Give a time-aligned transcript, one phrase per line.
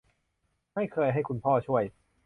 [0.73, 1.83] ไม่เคยให้คุณพ่อช่วย